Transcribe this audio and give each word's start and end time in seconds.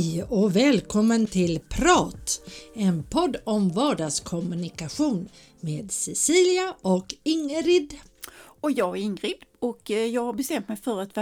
Hej 0.00 0.22
och 0.22 0.56
välkommen 0.56 1.26
till 1.26 1.60
Prat! 1.68 2.40
En 2.74 3.02
podd 3.02 3.36
om 3.44 3.68
vardagskommunikation 3.68 5.28
med 5.60 5.92
Cecilia 5.92 6.74
och 6.82 7.14
Ingrid. 7.22 7.94
Och 8.60 8.72
jag 8.72 8.96
är 8.96 9.00
Ingrid 9.00 9.34
och 9.58 9.90
eh, 9.90 10.06
jag 10.06 10.24
har 10.24 10.32
bestämt 10.32 10.68
mig 10.68 10.76
för 10.76 11.00
att, 11.00 11.18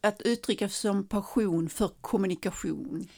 att 0.00 0.20
uttrycka 0.20 0.68
som 0.68 1.08
passion 1.08 1.68
för 1.68 1.90
kommunikation. 2.00 3.08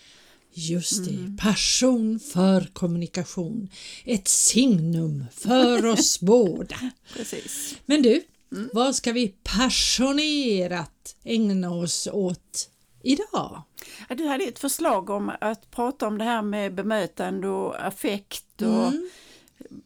Just 0.53 1.05
det, 1.05 1.15
mm. 1.15 1.37
passion 1.37 2.21
för 2.21 2.71
kommunikation. 2.73 3.69
Ett 4.05 4.29
signum 4.29 5.25
för 5.33 5.87
oss 5.93 6.21
båda. 6.21 6.91
Precis. 7.15 7.77
Men 7.87 8.03
du, 8.03 8.23
mm. 8.53 8.71
vad 8.73 8.95
ska 8.95 9.13
vi 9.13 9.29
passionerat 9.29 11.17
ägna 11.25 11.71
oss 11.71 12.09
åt 12.13 12.71
idag? 13.03 13.63
Du 14.09 14.27
hade 14.27 14.45
ett 14.45 14.59
förslag 14.59 15.11
om 15.11 15.33
att 15.41 15.71
prata 15.71 16.07
om 16.07 16.19
det 16.19 16.25
här 16.25 16.43
med 16.43 16.75
bemötande 16.75 17.49
och 17.49 17.87
affekt 17.87 18.63
och 18.63 18.87
mm 18.87 19.09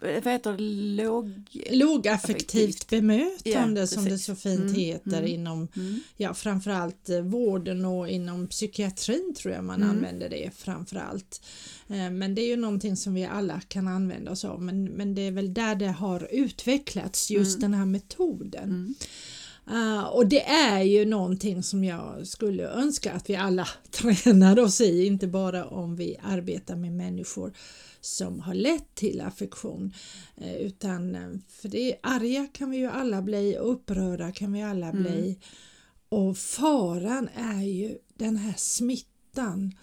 vad 0.01 0.33
heter 0.33 0.53
det, 0.53 0.63
låg... 1.03 1.47
lågaffektivt 1.71 2.89
bemötande 2.89 3.81
ja, 3.81 3.87
som 3.87 4.05
det 4.05 4.19
så 4.19 4.35
fint 4.35 4.61
mm, 4.61 4.75
heter 4.75 5.19
mm, 5.19 5.27
inom 5.27 5.69
mm. 5.77 6.01
ja, 6.17 6.35
framförallt 6.35 7.09
eh, 7.09 7.21
vården 7.21 7.85
och 7.85 8.09
inom 8.09 8.47
psykiatrin 8.47 9.35
tror 9.37 9.55
jag 9.55 9.65
man 9.65 9.83
mm. 9.83 9.97
använder 9.97 10.29
det 10.29 10.51
framförallt. 10.57 11.43
Eh, 11.89 12.11
men 12.11 12.35
det 12.35 12.43
är 12.43 12.49
ju 12.49 12.57
någonting 12.57 12.97
som 12.97 13.15
vi 13.15 13.25
alla 13.25 13.61
kan 13.69 13.89
använda 13.89 14.31
oss 14.31 14.45
av 14.45 14.63
men, 14.63 14.85
men 14.85 15.15
det 15.15 15.23
är 15.23 15.31
väl 15.31 15.55
där 15.55 15.75
det 15.75 15.93
har 15.93 16.29
utvecklats 16.31 17.31
just 17.31 17.59
mm. 17.59 17.71
den 17.71 17.79
här 17.79 17.87
metoden. 17.87 18.95
Uh, 19.71 20.03
och 20.03 20.27
det 20.27 20.45
är 20.45 20.83
ju 20.83 21.05
någonting 21.05 21.63
som 21.63 21.85
jag 21.85 22.27
skulle 22.27 22.69
önska 22.69 23.13
att 23.13 23.31
vi 23.31 23.37
alla 23.37 23.69
tränade 23.91 24.63
oss 24.63 24.81
i, 24.81 25.07
inte 25.07 25.27
bara 25.27 25.65
om 25.67 25.97
vi 25.97 26.17
arbetar 26.23 26.77
med 26.77 26.93
människor 26.93 27.53
som 28.01 28.41
har 28.41 28.55
lett 28.55 28.95
till 28.95 29.21
affektion. 29.21 29.93
Uh, 30.41 30.55
utan 30.55 31.17
uh, 31.17 31.39
för 31.49 31.69
det 31.69 31.97
arga 32.03 32.49
kan 32.53 32.71
vi 32.71 32.77
ju 32.77 32.87
alla 32.87 33.23
bli, 33.23 33.57
upprörda 33.57 34.33
kan 34.33 34.53
vi 34.53 34.63
alla 34.63 34.89
mm. 34.89 35.03
bli. 35.03 35.39
Och 36.09 36.39
faran 36.39 37.29
är 37.35 37.63
ju 37.63 37.99
den 38.15 38.37
här 38.37 38.55
smittan, 38.57 39.75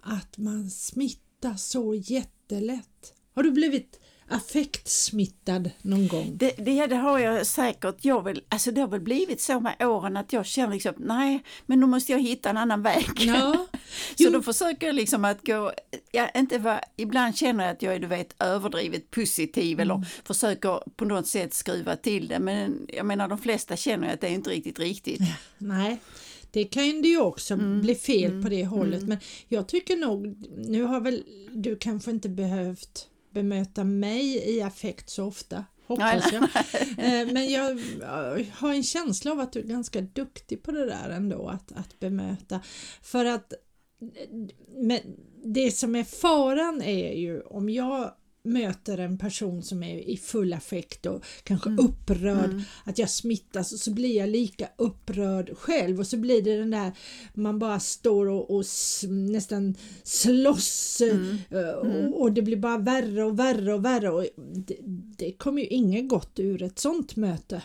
att 0.00 0.38
man 0.38 0.70
smittar 0.70 1.54
så 1.56 1.94
jättelätt. 1.94 3.14
Har 3.34 3.42
du 3.42 3.50
blivit 3.50 4.00
affektsmittad 4.30 5.70
någon 5.82 6.08
gång? 6.08 6.32
Det, 6.36 6.54
det, 6.58 6.86
det, 6.86 6.96
har 6.96 7.18
jag 7.18 7.46
säkert. 7.46 7.94
Jag 8.00 8.24
vill, 8.24 8.42
alltså 8.48 8.70
det 8.70 8.80
har 8.80 8.88
väl 8.88 9.00
blivit 9.00 9.40
så 9.40 9.60
med 9.60 9.82
åren 9.82 10.16
att 10.16 10.32
jag 10.32 10.46
känner 10.46 10.72
liksom, 10.72 10.94
nej, 10.96 11.42
men 11.66 11.80
nu 11.80 11.86
måste 11.86 12.12
jag 12.12 12.20
hitta 12.20 12.50
en 12.50 12.56
annan 12.56 12.82
väg. 12.82 13.10
Ja. 13.16 13.66
så 14.16 14.24
jo. 14.24 14.30
då 14.30 14.42
försöker 14.42 14.86
jag 14.86 14.94
liksom 14.94 15.24
att 15.24 15.46
gå, 15.46 15.72
ja, 16.12 16.28
inte 16.28 16.58
va, 16.58 16.80
ibland 16.96 17.36
känner 17.36 17.64
jag 17.64 17.72
att 17.72 17.82
jag 17.82 17.94
är 17.94 17.98
du 17.98 18.06
vet 18.06 18.42
överdrivet 18.42 19.10
positiv 19.10 19.80
mm. 19.80 19.90
eller 19.90 20.06
försöker 20.24 20.82
på 20.96 21.04
något 21.04 21.26
sätt 21.26 21.54
skruva 21.54 21.96
till 21.96 22.28
det. 22.28 22.38
Men 22.38 22.86
jag 22.88 23.06
menar 23.06 23.28
de 23.28 23.38
flesta 23.38 23.76
känner 23.76 24.14
att 24.14 24.20
det 24.20 24.26
är 24.26 24.32
inte 24.32 24.50
riktigt 24.50 24.78
riktigt. 24.78 25.20
Nej. 25.58 26.00
Det 26.52 26.64
kan 26.64 27.02
det 27.02 27.08
ju 27.08 27.20
också 27.20 27.54
mm. 27.54 27.80
bli 27.80 27.94
fel 27.94 28.30
mm. 28.30 28.42
på 28.42 28.48
det 28.48 28.66
hållet 28.66 29.02
mm. 29.02 29.08
men 29.08 29.18
jag 29.48 29.68
tycker 29.68 29.96
nog, 29.96 30.36
nu 30.56 30.82
har 30.82 31.00
väl 31.00 31.24
du 31.50 31.76
kanske 31.76 32.10
inte 32.10 32.28
behövt 32.28 33.09
bemöta 33.30 33.84
mig 33.84 34.54
i 34.56 34.62
affekt 34.62 35.10
så 35.10 35.24
ofta, 35.24 35.64
hoppas 35.86 36.32
jag. 36.32 36.42
Eh, 36.98 37.32
men 37.32 37.50
jag 37.50 37.78
har 38.52 38.72
en 38.72 38.82
känsla 38.82 39.32
av 39.32 39.40
att 39.40 39.52
du 39.52 39.58
är 39.58 39.64
ganska 39.64 40.00
duktig 40.00 40.62
på 40.62 40.72
det 40.72 40.86
där 40.86 41.10
ändå, 41.10 41.48
att, 41.48 41.72
att 41.72 41.98
bemöta. 41.98 42.60
För 43.02 43.24
att 43.24 43.52
men 44.76 44.98
det 45.44 45.70
som 45.70 45.96
är 45.96 46.04
faran 46.04 46.82
är 46.82 47.12
ju 47.12 47.40
om 47.40 47.68
jag 47.68 48.14
möter 48.42 48.98
en 48.98 49.18
person 49.18 49.62
som 49.62 49.82
är 49.82 49.98
i 49.98 50.16
full 50.16 50.52
affekt 50.52 51.06
och 51.06 51.24
kanske 51.42 51.70
mm. 51.70 51.84
upprörd, 51.84 52.50
mm. 52.50 52.62
att 52.84 52.98
jag 52.98 53.10
smittas 53.10 53.72
och 53.72 53.78
så 53.78 53.90
blir 53.90 54.16
jag 54.16 54.28
lika 54.28 54.68
upprörd 54.76 55.56
själv 55.56 56.00
och 56.00 56.06
så 56.06 56.16
blir 56.16 56.42
det 56.42 56.56
den 56.56 56.70
där 56.70 56.92
man 57.34 57.58
bara 57.58 57.80
står 57.80 58.26
och, 58.26 58.56
och 58.56 58.64
nästan 59.08 59.74
slåss 60.02 61.00
mm. 61.00 61.38
Eh, 61.50 61.70
och, 61.70 61.86
mm. 61.86 62.14
och, 62.14 62.32
det 62.32 62.42
blir 62.42 62.56
bara 62.56 62.78
värre 62.78 63.24
och 63.24 63.38
värre 63.38 63.74
och 63.74 63.84
värre 63.84 64.10
och 64.10 64.26
det, 64.36 64.76
det 65.18 65.32
kommer 65.32 65.62
ju 65.62 65.68
inget 65.68 66.08
gott 66.08 66.40
ur 66.40 66.62
ett 66.62 66.78
sånt 66.78 67.16
möte. 67.16 67.62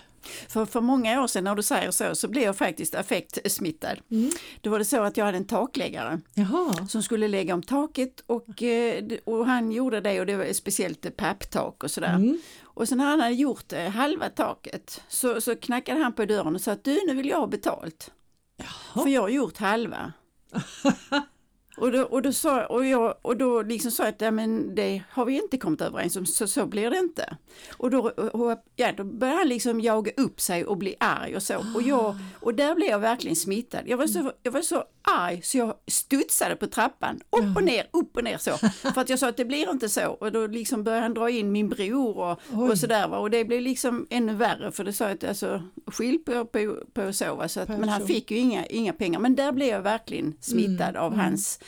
För, 0.48 0.66
för 0.66 0.82
många 0.82 1.24
år 1.24 1.28
sedan 1.28 1.44
när 1.44 1.56
du 1.56 1.64
säger 1.64 1.92
så, 1.92 2.16
så 2.16 2.28
blev 2.28 2.44
jag 2.44 2.58
faktiskt 2.58 2.96
affektsmittad. 2.96 3.98
Mm. 4.12 4.32
Då 4.62 4.70
var 4.70 4.80
det 4.80 4.86
så 4.86 5.04
att 5.04 5.18
jag 5.18 5.26
hade 5.26 5.38
en 5.38 5.48
takläggare 5.48 6.22
Jaha. 6.34 6.88
som 6.88 7.04
skulle 7.04 7.28
lägga 7.28 7.54
om 7.54 7.64
taket 7.64 8.24
och, 8.26 8.64
eh, 8.64 9.04
och 9.24 9.46
han 9.46 9.72
gjorde 9.72 10.02
det 10.02 10.20
och 10.20 10.26
det 10.26 10.36
var 10.36 10.54
speciellt 10.54 11.18
papptak 11.18 11.84
och 11.84 11.92
sådär. 11.92 12.16
Mm. 12.16 12.38
Och 12.64 12.88
sen 12.88 12.98
när 12.98 13.06
han 13.06 13.20
hade 13.20 13.36
gjort 13.36 13.74
eh, 13.74 13.90
halva 13.90 14.30
taket 14.30 15.02
så, 15.08 15.42
så 15.42 15.56
knackade 15.56 16.00
han 16.00 16.14
på 16.14 16.26
dörren 16.26 16.56
och 16.56 16.62
sa 16.62 16.72
att 16.72 16.84
du 16.84 17.00
nu 17.08 17.16
vill 17.16 17.30
jag 17.30 17.40
ha 17.40 17.48
betalt. 17.48 18.12
Jaha. 18.58 19.04
För 19.04 19.10
jag 19.10 19.22
har 19.22 19.30
gjort 19.30 19.58
halva. 19.58 20.14
Och 21.78 21.92
då, 21.92 22.02
och 22.04 22.22
då, 22.22 22.34
sa, 22.34 22.66
och 22.66 22.86
jag, 22.86 23.16
och 23.22 23.38
då 23.38 23.62
liksom 23.62 23.92
sa 23.92 24.04
jag 24.04 24.10
att 24.10 24.22
ja, 24.22 24.32
men 24.32 24.76
det 24.76 25.04
har 25.10 25.26
vi 25.26 25.42
inte 25.42 25.58
kommit 25.58 25.82
överens 25.82 26.16
om, 26.16 26.26
så, 26.26 26.48
så 26.48 26.66
blir 26.66 26.90
det 26.90 26.98
inte. 26.98 27.38
Och 27.78 27.92
då, 27.92 28.10
och, 28.10 28.64
ja, 28.76 28.92
då 28.98 29.04
började 29.04 29.38
han 29.38 29.48
liksom 29.48 29.82
jaga 29.82 30.12
upp 30.18 30.42
sig 30.42 30.66
och 30.66 30.78
bli 30.78 30.96
arg 31.00 31.36
och 31.36 31.44
så. 31.44 31.66
Och, 31.76 31.82
jag, 31.82 32.16
och 32.40 32.56
där 32.56 32.76
blev 32.76 32.90
jag 32.90 33.00
verkligen 33.00 33.36
smittad. 33.36 33.82
Jag 33.86 33.98
var 33.98 34.08
så, 34.08 34.32
jag 34.44 34.52
var 34.52 34.62
så 34.62 34.84
arg 35.02 35.42
så 35.42 35.58
jag 35.58 35.76
studsade 35.88 36.56
på 36.56 36.68
trappan, 36.68 37.20
upp 37.30 37.58
och 37.58 37.64
ner, 37.64 37.88
upp 37.92 38.18
och 38.18 38.24
ner 38.24 38.38
så. 38.38 38.58
För 38.94 39.02
att 39.02 39.10
jag 39.10 39.20
sa 39.20 39.30
att 39.30 39.38
det 39.38 39.46
blir 39.46 39.72
inte 39.72 39.90
så. 39.90 40.08
Och 40.08 40.32
då 40.32 40.48
liksom 40.48 40.84
började 40.84 41.04
han 41.04 41.14
dra 41.14 41.30
in 41.30 41.52
min 41.52 41.70
bror 41.70 42.18
och, 42.18 42.40
och 42.70 42.78
sådär. 42.78 43.14
Och 43.14 43.30
det 43.30 43.46
blev 43.46 43.62
liksom 43.62 44.08
ännu 44.10 44.34
värre 44.34 44.72
för 44.72 44.84
det 44.84 44.94
sa 44.94 45.06
att 45.06 45.24
alltså 45.24 45.64
skilj 45.88 46.18
på, 46.18 46.46
på, 46.46 46.78
på 46.94 47.14
så. 47.14 47.36
Va? 47.36 47.48
så 47.48 47.60
att, 47.60 47.70
men 47.70 47.90
han 47.90 48.08
fick 48.08 48.32
ju 48.32 48.38
inga, 48.38 48.66
inga 48.66 48.94
pengar. 48.94 49.20
Men 49.20 49.36
där 49.36 49.52
blev 49.52 49.68
jag 49.68 49.82
verkligen 49.82 50.34
smittad 50.42 50.90
mm, 50.90 51.02
av 51.02 51.14
mm. 51.14 51.26
hans 51.26 51.60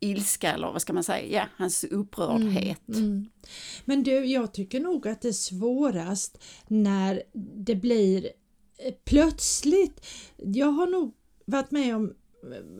ilska 0.00 0.52
eller 0.52 0.72
vad 0.72 0.82
ska 0.82 0.92
man 0.92 1.04
säga, 1.04 1.26
ja, 1.26 1.46
hans 1.56 1.84
upprördhet. 1.84 2.88
Mm, 2.88 3.00
mm. 3.04 3.28
Men 3.84 4.02
du, 4.02 4.24
jag 4.24 4.54
tycker 4.54 4.80
nog 4.80 5.08
att 5.08 5.22
det 5.22 5.28
är 5.28 5.32
svårast 5.32 6.38
när 6.68 7.22
det 7.56 7.74
blir 7.74 8.24
eh, 8.78 8.94
plötsligt. 9.04 10.06
Jag 10.36 10.72
har 10.72 10.86
nog 10.86 11.14
varit 11.44 11.70
med 11.70 11.96
om 11.96 12.14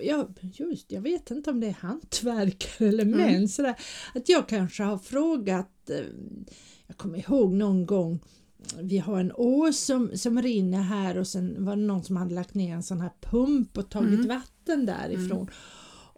Ja, 0.03 0.29
just 0.41 0.93
jag 0.93 1.01
vet 1.01 1.31
inte 1.31 1.51
om 1.51 1.61
det 1.61 1.67
är 1.67 1.73
hantverkare 1.81 2.89
eller 2.89 3.03
mm. 3.03 3.19
män 3.19 3.49
sådär, 3.49 3.75
att 4.15 4.29
jag 4.29 4.49
kanske 4.49 4.83
har 4.83 4.99
frågat, 4.99 5.91
eh, 5.91 5.97
jag 6.87 6.97
kommer 6.97 7.19
ihåg 7.19 7.53
någon 7.53 7.87
gång 7.87 8.21
vi 8.83 8.99
har 8.99 9.21
en 9.21 9.33
å 9.35 9.73
som, 9.73 10.11
som 10.15 10.43
rinner 10.43 10.83
här 10.83 11.19
och 11.19 11.27
sen 11.27 11.65
var 11.65 11.77
det 11.77 11.83
någon 11.83 12.05
som 12.05 12.17
hade 12.17 12.35
lagt 12.35 12.55
ner 12.55 12.75
en 12.75 12.83
sån 12.83 13.01
här 13.01 13.11
pump 13.21 13.79
och 13.79 13.91
tagit 13.91 14.15
mm. 14.15 14.29
vatten 14.29 14.87
därifrån. 14.87 15.41
Mm. 15.41 15.53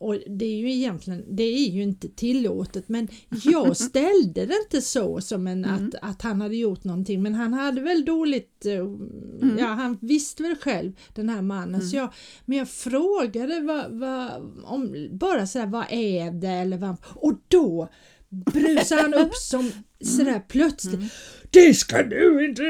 Och 0.02 0.18
det 0.26 0.44
är 0.44 0.58
ju 0.58 0.72
egentligen, 0.72 1.24
det 1.28 1.42
är 1.42 1.68
ju 1.70 1.82
inte 1.82 2.08
tillåtet 2.08 2.88
men 2.88 3.08
jag 3.44 3.76
ställde 3.90 4.46
det 4.46 4.54
inte 4.64 4.82
så 4.82 5.20
som 5.20 5.46
en 5.46 5.64
mm. 5.64 5.88
att, 5.88 5.94
att 6.10 6.22
han 6.22 6.40
hade 6.40 6.56
gjort 6.56 6.84
någonting 6.84 7.22
men 7.22 7.34
han 7.34 7.52
hade 7.52 7.80
väl 7.80 8.04
dåligt, 8.04 8.66
eh, 8.66 8.74
mm. 8.74 9.58
ja 9.58 9.66
han 9.66 9.98
visste 10.00 10.42
väl 10.42 10.56
själv 10.56 10.92
den 11.14 11.28
här 11.28 11.42
mannen 11.42 11.74
mm. 11.74 11.86
så 11.86 11.96
jag, 11.96 12.12
men 12.44 12.58
jag 12.58 12.68
frågade 12.68 13.60
vad, 13.60 13.90
vad, 13.90 14.30
om, 14.64 15.08
bara 15.12 15.46
sådär 15.46 15.66
vad 15.66 15.86
är 15.90 16.30
det 16.30 16.48
eller 16.48 16.78
vad, 16.78 16.96
och 17.14 17.34
då 17.48 17.88
brusade 18.28 19.02
han 19.02 19.14
upp 19.14 19.34
som 19.34 19.70
sådär 20.00 20.28
mm. 20.28 20.42
plötsligt 20.48 20.94
mm 20.94 21.08
det 21.52 21.74
ska 21.74 22.02
du 22.02 22.44
inte 22.48 22.62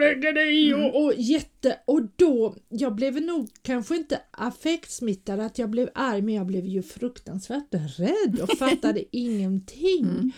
lägga 0.00 0.32
dig 0.32 0.66
i 0.66 0.72
mm. 0.72 0.84
och, 0.84 1.04
och 1.04 1.14
jätte 1.16 1.78
och 1.84 2.00
då, 2.16 2.56
jag 2.68 2.94
blev 2.94 3.22
nog 3.22 3.48
kanske 3.62 3.96
inte 3.96 4.20
affektsmittad 4.30 5.40
att 5.40 5.58
jag 5.58 5.70
blev 5.70 5.90
arg 5.94 6.22
men 6.22 6.34
jag 6.34 6.46
blev 6.46 6.64
ju 6.66 6.82
fruktansvärt 6.82 7.74
rädd 7.98 8.40
och 8.42 8.50
fattade 8.58 9.16
ingenting. 9.16 10.04
Mm. 10.04 10.30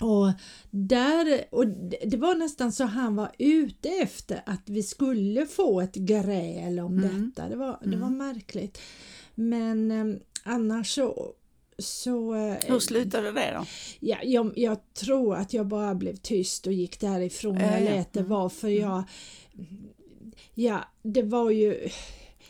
Och, 0.00 0.32
där, 0.70 1.44
och 1.50 1.66
det 2.06 2.16
var 2.16 2.34
nästan 2.34 2.72
så 2.72 2.84
han 2.84 3.16
var 3.16 3.32
ute 3.38 3.88
efter 3.88 4.42
att 4.46 4.62
vi 4.66 4.82
skulle 4.82 5.46
få 5.46 5.80
ett 5.80 5.94
gräl 5.94 6.80
om 6.80 6.98
mm. 6.98 7.32
detta. 7.32 7.48
Det 7.48 7.56
var, 7.56 7.78
det 7.82 7.96
var 7.96 8.06
mm. 8.06 8.18
märkligt. 8.18 8.80
Men 9.34 9.90
eh, 9.90 10.16
annars 10.44 10.94
så 10.94 11.34
så, 11.78 12.34
eh, 12.34 12.56
Hur 12.66 12.80
slutade 12.80 13.32
det 13.32 13.54
då? 13.58 13.66
Ja, 14.00 14.16
jag, 14.22 14.52
jag, 14.56 14.76
tror 14.94 15.36
att 15.36 15.54
jag 15.54 15.66
bara 15.66 15.94
blev 15.94 16.16
tyst 16.16 16.66
och 16.66 16.72
gick 16.72 17.00
därifrån. 17.00 17.56
Äh, 17.56 17.72
jag 17.72 17.82
lät 17.84 18.12
det 18.12 18.22
vara 18.22 18.48
för 18.48 18.68
mm. 18.68 18.80
jag... 18.80 19.04
Ja, 20.54 20.84
det 21.02 21.22
var 21.22 21.50
ju... 21.50 21.88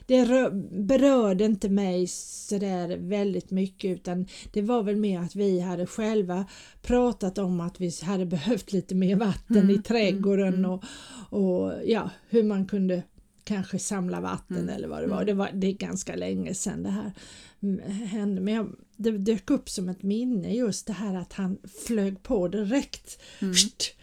Det 0.07 0.51
berörde 0.71 1.45
inte 1.45 1.69
mig 1.69 2.07
sådär 2.07 2.97
väldigt 2.97 3.51
mycket 3.51 3.91
utan 3.91 4.27
det 4.53 4.63
var 4.63 4.83
väl 4.83 4.97
mer 4.97 5.21
att 5.21 5.37
vi 5.37 5.61
hade 5.61 5.87
själva 5.87 6.47
pratat 6.83 7.39
om 7.39 7.61
att 7.61 7.81
vi 7.81 7.91
hade 8.03 8.27
behövt 8.27 8.73
lite 8.73 8.95
mer 8.95 9.17
vatten 9.17 9.57
mm, 9.57 9.71
i 9.71 9.83
trädgården 9.83 10.49
mm, 10.49 10.65
mm. 10.65 10.71
och, 10.71 10.85
och 11.31 11.73
ja, 11.85 12.11
hur 12.29 12.43
man 12.43 12.67
kunde 12.67 13.03
kanske 13.45 13.79
samla 13.79 14.21
vatten 14.21 14.57
mm. 14.57 14.69
eller 14.69 14.89
vad 14.89 15.03
det 15.03 15.07
var. 15.07 15.17
Mm. 15.17 15.27
Det, 15.27 15.33
var. 15.33 15.51
det 15.55 15.67
är 15.67 15.73
ganska 15.73 16.17
länge 16.17 16.55
sedan 16.55 16.83
det 16.83 16.91
här 16.91 17.13
hände 18.07 18.41
men 18.41 18.55
jag, 18.55 18.77
det 18.97 19.11
dök 19.11 19.51
upp 19.51 19.69
som 19.69 19.89
ett 19.89 20.03
minne 20.03 20.55
just 20.55 20.87
det 20.87 20.93
här 20.93 21.15
att 21.15 21.33
han 21.33 21.59
flög 21.87 22.23
på 22.23 22.49
direkt. 22.49 23.23
Mm. 23.41 23.55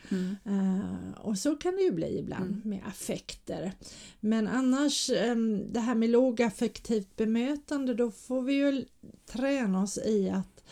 Mm. 0.10 0.36
Uh, 0.48 1.12
och 1.18 1.38
så 1.38 1.56
kan 1.56 1.76
det 1.76 1.82
ju 1.82 1.92
bli 1.92 2.20
ibland 2.20 2.52
mm. 2.52 2.62
med 2.64 2.82
affekter. 2.88 3.72
Men 4.20 4.48
annars 4.48 5.10
um, 5.10 5.74
det 5.74 5.80
här 5.80 5.96
med 5.96 6.10
lågaffektivt 6.10 7.16
bemötande 7.16 7.94
då 7.94 8.12
får 8.12 8.42
vi 8.42 8.54
ju 8.54 8.86
träna 9.26 9.84
oss 9.84 9.98
i 9.98 10.30
att 10.30 10.64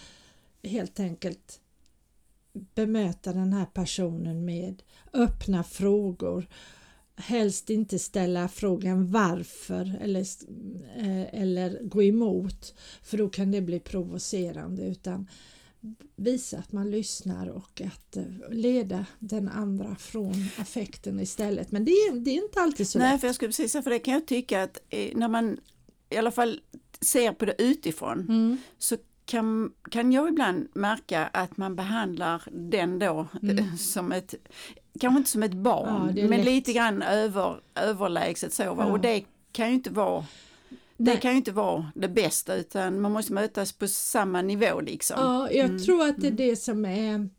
helt 0.64 1.00
enkelt 1.00 1.60
bemöta 2.76 3.34
den 3.34 3.54
här 3.54 3.66
personen 3.66 4.46
med 4.46 4.84
öppna 5.14 5.64
frågor 5.64 6.48
helst 7.20 7.70
inte 7.70 8.00
ställa 8.00 8.48
frågan 8.48 9.12
varför 9.12 9.98
eller, 10.02 10.26
eh, 10.98 11.42
eller 11.42 11.84
gå 11.84 12.04
emot 12.04 12.74
för 13.04 13.18
då 13.18 13.30
kan 13.30 13.52
det 13.52 13.62
bli 13.62 13.80
provocerande 13.80 14.84
utan 14.84 15.28
visa 16.16 16.58
att 16.58 16.72
man 16.72 16.92
lyssnar 16.92 17.48
och 17.48 17.82
att 17.82 18.18
eh, 18.18 18.24
leda 18.50 19.06
den 19.20 19.50
andra 19.50 19.96
från 19.96 20.46
affekten 20.58 21.20
istället. 21.20 21.72
Men 21.72 21.86
det 21.86 21.92
är, 21.92 22.20
det 22.20 22.32
är 22.32 22.44
inte 22.44 22.60
alltid 22.60 22.88
så 22.88 23.00
Nej, 23.00 23.12
lätt. 23.12 23.22
för 23.22 23.28
jag 23.28 23.36
skulle 23.36 23.50
precis 23.50 23.72
säga, 23.72 23.82
för 23.82 23.90
det 23.90 24.00
kan 24.00 24.14
jag 24.14 24.28
tycka 24.28 24.64
att 24.64 24.78
eh, 24.90 25.18
när 25.18 25.28
man 25.28 25.58
i 26.10 26.18
alla 26.18 26.32
fall 26.32 26.62
ser 27.02 27.32
på 27.32 27.46
det 27.46 27.56
utifrån 27.58 28.20
mm. 28.20 28.58
så 28.78 28.98
kan, 29.30 29.72
kan 29.92 30.12
jag 30.12 30.30
ibland 30.30 30.68
märka 30.74 31.30
att 31.34 31.58
man 31.58 31.76
behandlar 31.76 32.44
den 32.52 33.00
då 33.00 33.28
mm. 33.44 33.78
som 33.78 34.12
ett, 34.12 34.36
kanske 35.00 35.18
inte 35.18 35.30
som 35.30 35.44
ett 35.44 35.54
barn, 35.54 36.14
ja, 36.16 36.28
men 36.28 36.38
lätt. 36.38 36.46
lite 36.46 36.74
grann 36.74 37.02
över, 37.02 37.60
överlägset 37.76 38.54
så. 38.54 38.64
Ja. 38.64 38.86
Och 38.86 39.00
det 39.00 39.24
kan 39.52 39.68
ju 39.68 39.74
inte 39.74 39.90
vara 39.90 40.26
det 40.98 41.18
kan 41.18 41.32
ju 41.32 41.38
inte 41.38 41.52
vara 41.52 41.92
det 41.96 42.08
bästa 42.08 42.56
utan 42.56 43.02
man 43.02 43.12
måste 43.12 43.34
mötas 43.34 43.74
på 43.74 43.88
samma 43.88 44.42
nivå 44.42 44.82
liksom. 44.82 45.18
Ja, 45.20 45.52
jag 45.52 45.66
mm. 45.66 45.80
tror 45.80 46.08
att 46.08 46.18
det 46.18 46.28
är 46.28 46.32
mm. 46.32 46.50
det 46.50 46.56
som 46.56 46.86
är 46.86 47.30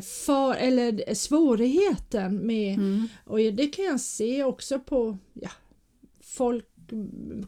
för, 0.00 0.54
eller 0.54 1.14
svårigheten 1.14 2.46
med, 2.46 2.74
mm. 2.74 3.08
och 3.24 3.38
det 3.38 3.66
kan 3.66 3.84
jag 3.84 4.00
se 4.00 4.44
också 4.44 4.78
på 4.78 5.18
ja, 5.32 5.50
folk, 6.20 6.66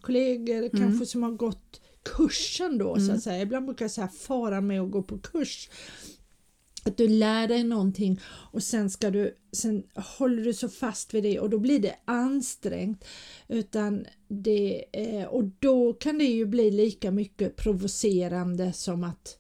kollegor 0.00 0.59
mm. 0.59 0.71
kanske 0.71 1.06
som 1.06 1.23
har 1.23 1.31
gått 1.31 1.81
kursen 2.16 2.78
då 2.78 2.94
så 2.94 3.00
att 3.00 3.08
mm. 3.08 3.20
säga. 3.20 3.43
Ibland 3.43 3.66
brukar 3.66 3.84
jag 3.84 3.93
säga 3.93 4.08
fara 4.08 4.60
med 4.60 4.81
att 4.81 4.90
gå 4.90 5.02
på 5.02 5.19
kurs 5.19 5.69
att 6.88 6.96
du 6.96 7.08
lär 7.08 7.49
dig 7.49 7.64
någonting 7.64 8.20
och 8.26 8.62
sen 8.62 8.90
ska 8.90 9.10
du, 9.10 9.37
sen 9.52 9.82
håller 10.19 10.44
du 10.44 10.55
så 10.55 10.69
fast 10.69 11.14
vid 11.14 11.22
det 11.22 11.40
och 11.40 11.50
då 11.50 11.58
blir 11.58 11.78
det 11.78 11.94
ansträngt. 12.05 13.05
Utan 13.49 14.06
det, 14.28 14.84
eh, 14.93 15.25
och 15.25 15.44
då 15.44 15.93
kan 15.93 16.19
det 16.19 16.25
ju 16.25 16.46
bli 16.46 16.70
lika 16.70 17.10
mycket 17.10 17.56
provocerande 17.56 18.72
som 18.72 19.04
att 19.04 19.38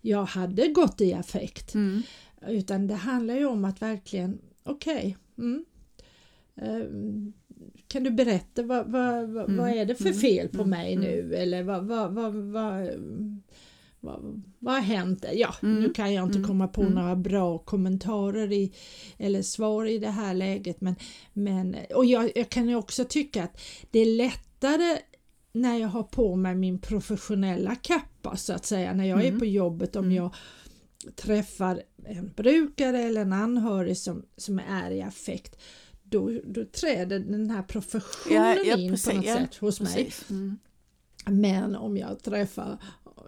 jag 0.00 0.24
hade 0.24 0.68
gått 0.68 1.00
i 1.00 1.14
affekt. 1.14 1.74
Mm. 1.74 2.02
Utan 2.48 2.86
det 2.86 2.94
handlar 2.94 3.34
ju 3.34 3.46
om 3.46 3.64
att 3.64 3.82
verkligen, 3.82 4.38
okej, 4.62 5.16
okay, 5.36 5.46
mm, 5.46 5.64
eh, 6.56 6.86
kan 7.88 8.04
du 8.04 8.10
berätta 8.10 8.62
vad, 8.62 8.86
vad, 8.86 9.28
vad, 9.28 9.44
mm. 9.44 9.56
vad 9.56 9.70
är 9.70 9.84
det 9.84 9.94
för 9.94 10.06
mm. 10.06 10.18
fel 10.18 10.48
på 10.48 10.62
mm. 10.62 10.70
mig 10.70 10.92
mm. 10.92 11.04
nu 11.04 11.34
eller 11.34 11.62
vad, 11.62 11.86
vad, 11.86 12.14
vad, 12.14 12.34
vad 12.34 12.88
vad, 14.00 14.42
vad 14.58 14.74
har 14.74 14.80
hänt? 14.80 15.24
Ja, 15.32 15.54
mm. 15.62 15.80
nu 15.80 15.90
kan 15.90 16.14
jag 16.14 16.24
inte 16.24 16.38
mm. 16.38 16.48
komma 16.48 16.68
på 16.68 16.80
mm. 16.80 16.94
några 16.94 17.16
bra 17.16 17.58
kommentarer 17.58 18.52
i, 18.52 18.72
eller 19.18 19.42
svar 19.42 19.86
i 19.86 19.98
det 19.98 20.10
här 20.10 20.34
läget 20.34 20.80
men, 20.80 20.96
men 21.32 21.76
och 21.94 22.04
jag, 22.04 22.32
jag 22.34 22.48
kan 22.48 22.68
ju 22.68 22.74
också 22.74 23.04
tycka 23.04 23.44
att 23.44 23.60
det 23.90 23.98
är 23.98 24.06
lättare 24.06 24.98
när 25.52 25.78
jag 25.78 25.88
har 25.88 26.02
på 26.02 26.36
mig 26.36 26.54
min 26.54 26.78
professionella 26.78 27.74
kappa 27.74 28.36
så 28.36 28.52
att 28.52 28.66
säga 28.66 28.92
när 28.92 29.04
jag 29.04 29.20
är 29.20 29.28
mm. 29.28 29.38
på 29.38 29.46
jobbet 29.46 29.96
om 29.96 30.04
mm. 30.04 30.16
jag 30.16 30.34
träffar 31.16 31.82
en 32.04 32.32
brukare 32.36 33.02
eller 33.02 33.20
en 33.20 33.32
anhörig 33.32 33.96
som, 33.96 34.22
som 34.36 34.58
är 34.58 34.90
i 34.90 35.02
affekt 35.02 35.56
då, 36.10 36.40
då 36.44 36.64
träder 36.64 37.18
den 37.18 37.50
här 37.50 37.62
professionen 37.62 38.56
ja, 38.56 38.62
ja, 38.64 38.76
in 38.76 38.90
precis, 38.90 39.08
på 39.08 39.16
något 39.16 39.24
ja, 39.24 39.34
sätt 39.34 39.54
hos 39.54 39.80
mig. 39.80 40.12
Mm. 40.30 40.58
Men 41.26 41.76
om 41.76 41.96
jag 41.96 42.22
träffar 42.22 42.78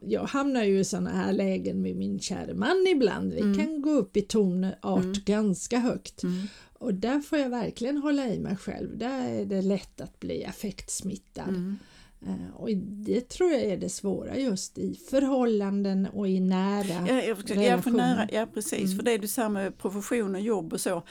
jag 0.02 0.24
hamnar 0.24 0.64
ju 0.64 0.78
i 0.78 0.84
sådana 0.84 1.10
här 1.10 1.32
lägen 1.32 1.82
med 1.82 1.96
min 1.96 2.20
kära 2.20 2.54
man 2.54 2.86
ibland. 2.88 3.32
Vi 3.32 3.40
mm. 3.40 3.58
kan 3.58 3.82
gå 3.82 3.90
upp 3.90 4.16
i 4.16 4.22
tonart 4.22 4.84
mm. 4.84 5.12
ganska 5.24 5.78
högt. 5.78 6.22
Mm. 6.22 6.46
Och 6.78 6.94
där 6.94 7.20
får 7.20 7.38
jag 7.38 7.50
verkligen 7.50 7.96
hålla 7.96 8.28
i 8.28 8.38
mig 8.38 8.56
själv. 8.56 8.98
Där 8.98 9.28
är 9.28 9.44
det 9.44 9.62
lätt 9.62 10.00
att 10.00 10.20
bli 10.20 10.44
affektsmittad. 10.44 11.48
Mm. 11.48 11.78
Uh, 12.26 12.56
och 12.56 12.68
det 12.76 13.28
tror 13.28 13.50
jag 13.50 13.62
är 13.62 13.76
det 13.76 13.88
svåra 13.88 14.36
just 14.36 14.78
i 14.78 14.94
förhållanden 15.10 16.06
och 16.06 16.28
i 16.28 16.40
nära 16.40 17.06
ja, 17.08 17.22
jag, 17.22 17.50
relationer. 17.50 17.96
nära, 17.96 18.28
ja 18.32 18.46
precis, 18.54 18.84
mm. 18.84 18.96
för 18.96 19.02
det 19.02 19.18
du 19.18 19.28
säger 19.28 19.48
med 19.48 19.78
profession 19.78 20.34
och 20.34 20.40
jobb 20.40 20.72
och 20.72 20.80
så 20.80 21.02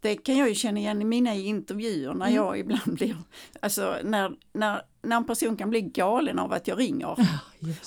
det 0.00 0.16
kan 0.16 0.36
jag 0.36 0.48
ju 0.48 0.54
känna 0.54 0.80
igen 0.80 1.02
i 1.02 1.04
mina 1.04 1.34
intervjuer 1.34 2.14
när 2.14 2.26
mm. 2.26 2.34
jag 2.34 2.58
ibland 2.58 2.94
blir, 2.94 3.16
alltså 3.60 3.96
när, 4.04 4.32
när, 4.52 4.82
när 5.02 5.16
en 5.16 5.24
person 5.24 5.56
kan 5.56 5.70
bli 5.70 5.80
galen 5.80 6.38
av 6.38 6.52
att 6.52 6.68
jag 6.68 6.78
ringer. 6.78 7.14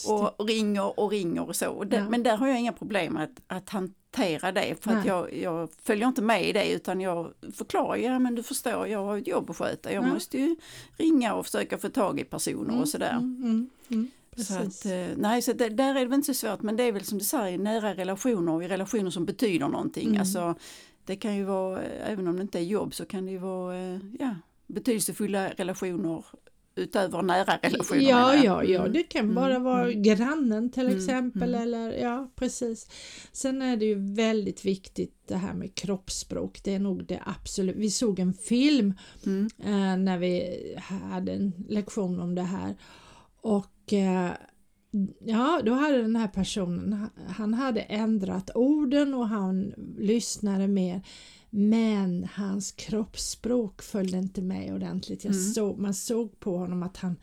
Ja, 0.05 0.35
och 0.37 0.47
ringer 0.47 0.99
och 0.99 1.11
ringer 1.11 1.47
och 1.47 1.55
så. 1.55 1.69
Och 1.69 1.87
det, 1.87 1.97
ja. 1.97 2.09
Men 2.09 2.23
där 2.23 2.37
har 2.37 2.47
jag 2.47 2.59
inga 2.59 2.73
problem 2.73 3.17
att, 3.17 3.41
att 3.47 3.69
hantera 3.69 4.51
det 4.51 4.83
för 4.83 4.91
Nej. 4.91 4.99
att 4.99 5.05
jag, 5.05 5.33
jag 5.33 5.69
följer 5.83 6.07
inte 6.07 6.21
med 6.21 6.49
i 6.49 6.53
det 6.53 6.71
utan 6.71 7.01
jag 7.01 7.33
förklarar, 7.53 7.95
ja 7.95 8.19
men 8.19 8.35
du 8.35 8.43
förstår 8.43 8.87
jag 8.87 9.05
har 9.05 9.17
ett 9.17 9.27
jobb 9.27 9.49
att 9.49 9.57
sköta, 9.57 9.93
jag 9.93 10.03
ja. 10.03 10.13
måste 10.13 10.37
ju 10.37 10.55
ringa 10.97 11.33
och 11.33 11.45
försöka 11.45 11.77
få 11.77 11.89
tag 11.89 12.19
i 12.19 12.23
personer 12.23 12.69
mm, 12.69 12.81
och 12.81 12.89
sådär. 12.89 13.11
Mm, 13.11 13.43
mm, 13.43 13.69
mm. 13.89 14.11
Så 14.37 14.53
att, 14.53 14.85
eh, 14.85 15.17
nej, 15.17 15.41
så 15.41 15.53
det, 15.53 15.69
där 15.69 15.89
är 15.89 15.99
det 15.99 16.05
väl 16.05 16.13
inte 16.13 16.33
så 16.33 16.47
svårt 16.47 16.61
men 16.61 16.75
det 16.75 16.83
är 16.83 16.91
väl 16.91 17.05
som 17.05 17.17
du 17.17 17.23
säger 17.23 17.57
nära 17.57 17.93
relationer, 17.93 18.63
i 18.63 18.67
relationer 18.67 19.09
som 19.09 19.25
betyder 19.25 19.67
någonting. 19.67 20.07
Mm. 20.07 20.19
Alltså, 20.19 20.55
det 21.09 21.15
kan 21.15 21.35
ju 21.35 21.43
vara, 21.43 21.83
även 21.83 22.27
om 22.27 22.35
det 22.35 22.41
inte 22.41 22.59
är 22.59 22.63
jobb 22.63 22.93
så 22.93 23.05
kan 23.05 23.25
det 23.25 23.31
ju 23.31 23.37
vara 23.37 23.77
eh, 23.77 23.99
ja, 24.19 24.35
betydelsefulla 24.67 25.49
relationer 25.49 26.25
utöver 26.75 27.21
nära 27.21 27.57
relationer. 27.61 28.01
Ja, 28.01 28.35
ja, 28.35 28.63
ja, 28.63 28.79
mm. 28.79 28.93
det 28.93 29.03
kan 29.03 29.23
mm. 29.23 29.35
bara 29.35 29.59
vara 29.59 29.83
mm. 29.83 30.03
grannen 30.03 30.71
till 30.71 30.85
mm. 30.85 30.97
exempel 30.97 31.55
mm. 31.55 31.61
eller 31.61 31.91
ja, 31.91 32.31
precis. 32.35 32.87
Sen 33.31 33.61
är 33.61 33.77
det 33.77 33.85
ju 33.85 34.13
väldigt 34.15 34.65
viktigt 34.65 35.27
det 35.27 35.35
här 35.35 35.53
med 35.53 35.75
kroppsspråk. 35.75 36.63
Det 36.63 36.75
är 36.75 36.79
nog 36.79 37.05
det 37.05 37.21
absolut. 37.25 37.75
Vi 37.75 37.91
såg 37.91 38.19
en 38.19 38.33
film 38.33 38.93
mm. 39.25 39.49
eh, 39.59 39.97
när 39.97 40.17
vi 40.17 40.57
hade 41.11 41.31
en 41.31 41.53
lektion 41.67 42.19
om 42.19 42.35
det 42.35 42.41
här 42.41 42.75
och 43.41 43.93
eh, 43.93 44.31
Ja, 45.19 45.61
då 45.65 45.73
hade 45.73 46.01
den 46.01 46.15
här 46.15 46.27
personen, 46.27 47.09
han 47.27 47.53
hade 47.53 47.81
ändrat 47.81 48.49
orden 48.55 49.13
och 49.13 49.27
han 49.27 49.73
lyssnade 49.97 50.67
mer 50.67 51.01
men 51.49 52.27
hans 52.33 52.71
kroppsspråk 52.71 53.81
följde 53.81 54.17
inte 54.17 54.41
med 54.41 54.73
ordentligt. 54.73 55.23
Jag 55.23 55.33
mm. 55.33 55.53
såg, 55.53 55.79
man 55.79 55.93
såg 55.93 56.39
på 56.39 56.57
honom 56.57 56.83
att 56.83 56.97
han 56.97 57.15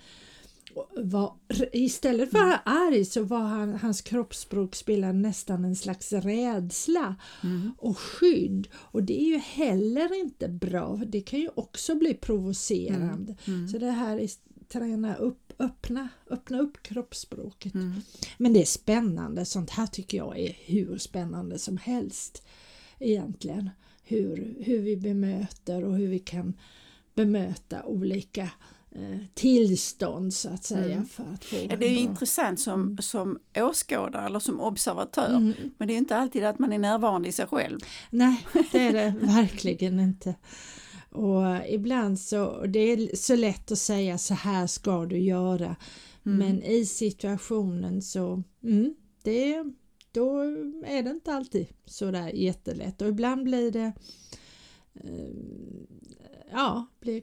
var, 0.96 1.34
istället 1.72 2.30
för 2.30 2.38
att 2.38 2.44
vara 2.44 2.60
arg 2.64 3.04
så 3.04 3.22
var 3.22 3.42
han, 3.42 3.74
hans 3.74 4.00
kroppsspråk 4.00 4.74
spelade 4.74 5.12
nästan 5.12 5.64
en 5.64 5.76
slags 5.76 6.12
rädsla 6.12 7.16
mm. 7.42 7.72
och 7.78 7.98
skydd 7.98 8.68
och 8.74 9.02
det 9.02 9.20
är 9.20 9.26
ju 9.26 9.38
heller 9.38 10.20
inte 10.20 10.48
bra. 10.48 11.00
Det 11.06 11.20
kan 11.20 11.40
ju 11.40 11.48
också 11.54 11.94
bli 11.94 12.14
provocerande. 12.14 13.36
Mm. 13.44 13.58
Mm. 13.58 13.68
Så 13.68 13.78
det 13.78 13.90
här 13.90 14.18
är 14.18 14.28
träna 14.68 15.16
upp, 15.16 15.52
öppna, 15.58 16.08
öppna 16.30 16.60
upp 16.60 16.82
kroppsspråket. 16.82 17.74
Mm. 17.74 18.00
Men 18.38 18.52
det 18.52 18.60
är 18.60 18.66
spännande, 18.66 19.44
sånt 19.44 19.70
här 19.70 19.86
tycker 19.86 20.18
jag 20.18 20.38
är 20.38 20.56
hur 20.64 20.98
spännande 20.98 21.58
som 21.58 21.76
helst 21.76 22.42
egentligen. 22.98 23.70
Hur, 24.02 24.56
hur 24.60 24.78
vi 24.78 24.96
bemöter 24.96 25.84
och 25.84 25.96
hur 25.96 26.08
vi 26.08 26.18
kan 26.18 26.54
bemöta 27.14 27.84
olika 27.84 28.50
eh, 28.90 29.18
tillstånd 29.34 30.34
så 30.34 30.48
att 30.48 30.64
säga. 30.64 30.94
Mm. 30.94 31.06
För 31.06 31.24
att 31.34 31.44
få 31.44 31.56
ja, 31.56 31.62
det 31.68 31.74
är 31.74 31.76
bra... 31.76 31.88
intressant 31.88 32.60
som, 32.60 32.82
mm. 32.82 32.98
som 32.98 33.38
åskådare 33.56 34.26
eller 34.26 34.38
som 34.38 34.60
observatör 34.60 35.36
mm. 35.36 35.52
men 35.78 35.88
det 35.88 35.94
är 35.94 35.98
inte 35.98 36.16
alltid 36.16 36.44
att 36.44 36.58
man 36.58 36.72
är 36.72 36.78
närvarande 36.78 37.28
i 37.28 37.32
sig 37.32 37.46
själv. 37.46 37.80
Nej, 38.10 38.46
det 38.72 38.78
är 38.78 38.92
det 38.92 39.14
verkligen 39.26 40.00
inte. 40.00 40.34
Och 41.16 41.68
ibland 41.68 42.20
så, 42.20 42.66
det 42.66 42.78
är 42.78 43.16
så 43.16 43.36
lätt 43.36 43.72
att 43.72 43.78
säga 43.78 44.18
så 44.18 44.34
här 44.34 44.66
ska 44.66 45.06
du 45.06 45.18
göra. 45.18 45.76
Mm. 46.26 46.38
Men 46.38 46.62
i 46.62 46.86
situationen 46.86 48.02
så, 48.02 48.42
mm, 48.62 48.94
det, 49.22 49.64
då 50.12 50.40
är 50.86 51.02
det 51.02 51.10
inte 51.10 51.32
alltid 51.32 51.66
så 51.84 52.10
där 52.10 52.28
jättelätt 52.28 53.02
och 53.02 53.08
ibland 53.08 53.44
blir 53.44 53.70
det 53.70 53.92
eh, 54.94 55.28
ja, 56.50 56.86
blir 57.00 57.22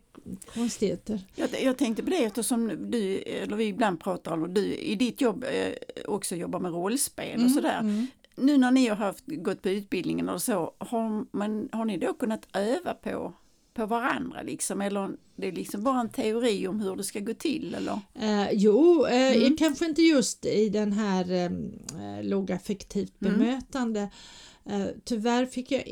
konstigheter. 0.54 1.22
Jag, 1.36 1.50
jag 1.62 1.78
tänkte 1.78 2.04
på 2.04 2.10
det 2.10 2.24
eftersom 2.24 2.92
du, 2.92 3.18
eller 3.18 3.56
vi 3.56 3.66
ibland 3.66 4.00
pratar 4.00 4.32
om, 4.32 4.54
du 4.54 4.76
i 4.76 4.96
ditt 4.96 5.22
jobb 5.22 5.44
eh, 5.44 5.74
också 6.06 6.36
jobbar 6.36 6.60
med 6.60 6.72
rollspel 6.72 7.34
mm, 7.34 7.46
och 7.46 7.52
sådär. 7.52 7.80
Mm. 7.80 8.08
Nu 8.36 8.58
när 8.58 8.72
ni 8.72 8.88
har 8.88 8.96
haft, 8.96 9.24
gått 9.26 9.62
på 9.62 9.70
utbildningen 9.70 10.30
och 10.30 10.42
så, 10.42 10.74
har, 10.78 11.38
man, 11.38 11.70
har 11.72 11.86
ni 11.86 11.98
då 11.98 12.14
kunnat 12.14 12.48
öva 12.54 12.94
på 12.94 13.34
på 13.74 13.86
varandra 13.86 14.42
liksom 14.42 14.82
eller 14.82 15.10
det 15.36 15.48
är 15.48 15.52
liksom 15.52 15.84
bara 15.84 16.00
en 16.00 16.10
teori 16.10 16.68
om 16.68 16.80
hur 16.80 16.96
det 16.96 17.04
ska 17.04 17.20
gå 17.20 17.34
till 17.34 17.76
eller? 17.76 18.00
Eh, 18.14 18.52
jo, 18.52 19.06
eh, 19.06 19.38
mm. 19.38 19.58
kanske 19.58 19.86
inte 19.86 20.02
just 20.02 20.46
i 20.46 20.70
den 20.70 20.92
här 20.92 21.32
eh, 21.32 22.24
lågaffektivt 22.24 23.22
mm. 23.22 23.34
bemötande 23.34 24.10
Uh, 24.72 24.88
tyvärr 25.04 25.46
fick 25.46 25.72
jag, 25.72 25.84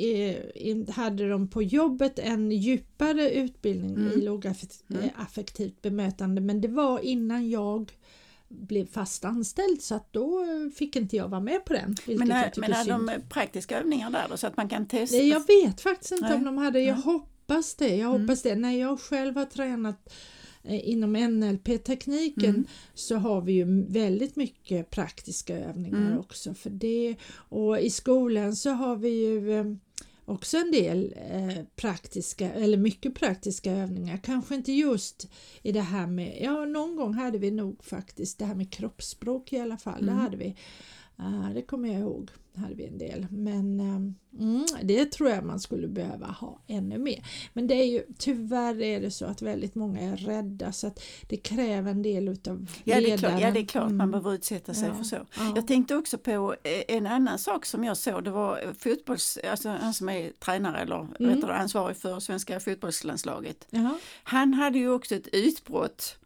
uh, 0.65 0.89
hade 0.91 1.29
de 1.29 1.47
på 1.47 1.63
jobbet 1.63 2.19
en 2.19 2.51
djupare 2.51 3.31
utbildning 3.31 3.95
mm. 3.95 4.11
i 4.11 4.21
lågaffektivt 4.21 5.59
mm. 5.59 5.75
bemötande 5.81 6.41
men 6.41 6.61
det 6.61 6.67
var 6.67 6.99
innan 6.99 7.49
jag 7.49 7.91
blev 8.49 8.85
fast 8.85 9.25
anställd 9.25 9.81
så 9.81 9.95
att 9.95 10.13
då 10.13 10.45
fick 10.75 10.95
inte 10.95 11.15
jag 11.15 11.27
vara 11.27 11.41
med 11.41 11.65
på 11.65 11.73
den. 11.73 11.95
Men 12.07 12.31
är, 12.31 12.53
men 12.57 12.73
är 12.73 12.85
de 12.85 13.11
praktiska 13.29 13.79
övningar 13.79 14.09
där 14.09 14.25
då 14.29 14.37
så 14.37 14.47
att 14.47 14.57
man 14.57 14.69
kan 14.69 14.87
testa? 14.87 15.17
Jag 15.17 15.47
vet 15.47 15.81
faktiskt 15.81 16.11
inte 16.11 16.27
Nej. 16.27 16.37
om 16.37 16.43
de 16.43 16.57
hade, 16.57 16.79
jag 16.79 16.95
Nej. 16.95 17.03
Hoppas 17.51 17.75
det. 17.75 17.95
Jag 17.95 18.09
mm. 18.09 18.21
hoppas 18.21 18.41
det. 18.41 18.55
När 18.55 18.71
jag 18.71 18.99
själv 18.99 19.35
har 19.35 19.45
tränat 19.45 20.13
eh, 20.63 20.89
inom 20.89 21.13
NLP-tekniken 21.13 22.49
mm. 22.49 22.65
så 22.93 23.15
har 23.15 23.41
vi 23.41 23.53
ju 23.53 23.85
väldigt 23.87 24.35
mycket 24.35 24.89
praktiska 24.89 25.57
övningar 25.57 26.07
mm. 26.07 26.19
också 26.19 26.53
för 26.53 26.69
det 26.69 27.15
och 27.33 27.79
i 27.79 27.89
skolan 27.89 28.55
så 28.55 28.69
har 28.69 28.95
vi 28.95 29.09
ju 29.09 29.59
eh, 29.59 29.65
också 30.25 30.57
en 30.57 30.71
del 30.71 31.15
eh, 31.31 31.63
praktiska 31.75 32.51
eller 32.51 32.77
mycket 32.77 33.15
praktiska 33.15 33.71
övningar. 33.71 34.17
Kanske 34.17 34.55
inte 34.55 34.71
just 34.71 35.27
i 35.61 35.71
det 35.71 35.81
här 35.81 36.07
med, 36.07 36.37
ja 36.41 36.65
någon 36.65 36.95
gång 36.95 37.13
hade 37.13 37.37
vi 37.37 37.51
nog 37.51 37.83
faktiskt 37.83 38.39
det 38.39 38.45
här 38.45 38.55
med 38.55 38.71
kroppsspråk 38.71 39.53
i 39.53 39.59
alla 39.59 39.77
fall. 39.77 40.01
Mm. 40.01 40.15
Det 40.15 40.21
hade 40.21 40.37
vi. 40.37 40.55
Uh, 41.19 41.53
det 41.53 41.61
kommer 41.61 41.89
jag 41.89 41.99
ihåg 41.99 42.31
hade 42.55 42.75
vi 42.75 42.85
en 42.85 42.97
del. 42.97 43.27
Men 43.29 43.79
um, 43.79 44.15
mm, 44.39 44.65
det 44.83 45.05
tror 45.05 45.29
jag 45.29 45.43
man 45.43 45.59
skulle 45.59 45.87
behöva 45.87 46.25
ha 46.25 46.59
ännu 46.67 46.97
mer. 46.97 47.25
Men 47.53 47.67
det 47.67 47.73
är 47.73 47.85
ju 47.85 48.03
tyvärr 48.17 48.81
är 48.81 49.01
det 49.01 49.11
så 49.11 49.25
att 49.25 49.41
väldigt 49.41 49.75
många 49.75 50.01
är 50.01 50.17
rädda 50.17 50.71
så 50.71 50.87
att 50.87 51.03
det 51.27 51.37
kräver 51.37 51.91
en 51.91 52.01
del 52.01 52.27
utav 52.27 52.67
ja, 52.83 53.01
det 53.01 53.11
är 53.11 53.17
klart, 53.17 53.41
ja 53.41 53.51
det 53.51 53.59
är 53.59 53.65
klart 53.65 53.83
mm. 53.83 53.97
man 53.97 54.11
behöver 54.11 54.33
utsätta 54.33 54.73
sig 54.73 54.87
ja, 54.87 54.95
för 54.95 55.03
så. 55.03 55.15
Ja. 55.15 55.53
Jag 55.55 55.67
tänkte 55.67 55.95
också 55.95 56.17
på 56.17 56.55
eh, 56.63 56.83
en 56.87 57.07
annan 57.07 57.39
sak 57.39 57.65
som 57.65 57.83
jag 57.83 57.97
såg. 57.97 58.23
Det 58.23 58.31
var 58.31 58.73
fotbolls, 58.79 59.37
alltså 59.49 59.69
han 59.69 59.93
som 59.93 60.09
är 60.09 60.31
tränare 60.31 60.77
eller 60.77 60.99
mm. 60.99 61.11
vet 61.17 61.41
du, 61.41 61.53
ansvarig 61.53 61.97
för 61.97 62.19
svenska 62.19 62.59
fotbollslandslaget. 62.59 63.67
Han 64.23 64.53
hade 64.53 64.77
ju 64.77 64.91
också 64.91 65.15
ett 65.15 65.27
utbrott 65.31 66.17